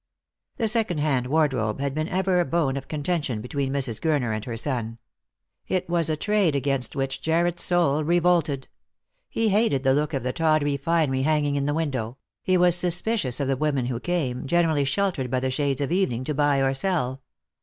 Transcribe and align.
The 0.57 0.67
second 0.67 0.97
hand 0.97 1.27
wardrobe 1.27 1.79
had 1.79 1.93
been 1.93 2.07
ever 2.09 2.39
a 2.39 2.45
bone 2.45 2.75
of 2.75 2.87
conten 2.87 3.23
tion 3.23 3.39
between 3.39 3.71
Mrs. 3.71 4.01
Gurner 4.01 4.33
and 4.35 4.43
her 4.45 4.57
son. 4.57 4.97
It 5.67 5.87
was 5.87 6.09
a 6.09 6.17
trade 6.17 6.55
against 6.55 6.93
■which 6.93 7.21
Jarred's 7.21 7.61
soul 7.61 8.03
revolted. 8.03 8.67
He 9.29 9.49
hated 9.49 9.83
the 9.83 9.93
look 9.93 10.15
of 10.15 10.23
the 10.23 10.33
tawdry 10.33 10.75
finery 10.77 11.21
hanging 11.21 11.55
in 11.55 11.67
the 11.67 11.75
window; 11.75 12.17
he 12.41 12.57
was 12.57 12.75
suspicious 12.75 13.39
of 13.39 13.47
the 13.47 13.55
women 13.55 13.89
•who 13.89 14.01
came, 14.01 14.47
generally 14.47 14.85
sheltered 14.85 15.29
by 15.29 15.39
the 15.39 15.51
shades 15.51 15.81
of 15.81 15.91
evening, 15.91 16.23
to 16.23 16.33
buy 16.33 16.57
or 16.61 16.73
sell. 16.73 17.21